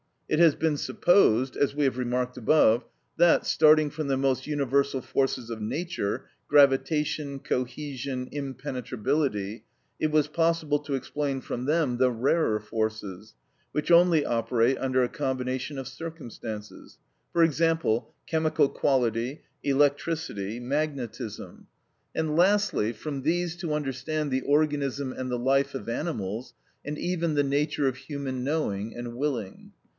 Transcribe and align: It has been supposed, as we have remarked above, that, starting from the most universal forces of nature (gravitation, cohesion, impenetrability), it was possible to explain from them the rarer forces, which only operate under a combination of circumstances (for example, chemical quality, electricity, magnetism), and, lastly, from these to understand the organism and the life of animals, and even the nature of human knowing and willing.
It 0.27 0.39
has 0.39 0.55
been 0.55 0.77
supposed, 0.77 1.55
as 1.57 1.75
we 1.75 1.83
have 1.83 1.97
remarked 1.97 2.37
above, 2.37 2.85
that, 3.17 3.45
starting 3.45 3.91
from 3.91 4.07
the 4.07 4.17
most 4.17 4.47
universal 4.47 5.01
forces 5.01 5.49
of 5.51 5.61
nature 5.61 6.25
(gravitation, 6.47 7.37
cohesion, 7.37 8.29
impenetrability), 8.31 9.65
it 9.99 10.09
was 10.09 10.27
possible 10.29 10.79
to 10.79 10.95
explain 10.95 11.41
from 11.41 11.65
them 11.65 11.97
the 11.97 12.09
rarer 12.09 12.59
forces, 12.59 13.35
which 13.73 13.91
only 13.91 14.25
operate 14.25 14.77
under 14.79 15.03
a 15.03 15.09
combination 15.09 15.77
of 15.77 15.87
circumstances 15.87 16.97
(for 17.33 17.43
example, 17.43 18.15
chemical 18.25 18.69
quality, 18.69 19.41
electricity, 19.63 20.59
magnetism), 20.59 21.67
and, 22.15 22.35
lastly, 22.37 22.91
from 22.93 23.21
these 23.21 23.55
to 23.57 23.73
understand 23.75 24.31
the 24.31 24.41
organism 24.41 25.11
and 25.13 25.29
the 25.29 25.37
life 25.37 25.75
of 25.75 25.87
animals, 25.89 26.53
and 26.83 26.97
even 26.97 27.35
the 27.35 27.43
nature 27.43 27.87
of 27.87 27.97
human 27.97 28.43
knowing 28.45 28.95
and 28.95 29.15
willing. 29.15 29.73